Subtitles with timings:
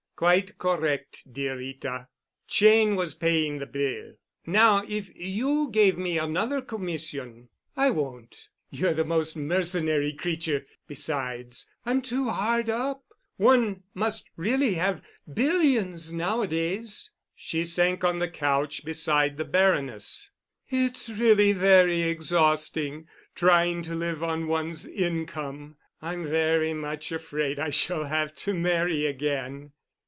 [0.21, 2.07] "Quite correct, dear Rita.
[2.47, 4.13] Cheyne was paying the bill.
[4.45, 10.67] Now if you gave me another commission——" "I won't—you're the most mercenary creature.
[10.87, 13.03] Besides, I'm too hard up.
[13.37, 15.01] One must really have
[15.33, 20.29] billions nowadays." She sank on the couch beside the Baroness.
[20.69, 25.77] "It's really very exhausting—trying to live on one's income.
[25.99, 29.71] I'm very much afraid I shall have to marry again."